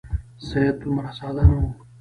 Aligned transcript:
سید 0.47 0.75
دومره 0.83 1.11
ساده 1.17 1.43
نه 1.49 1.57
وو. 1.61 1.69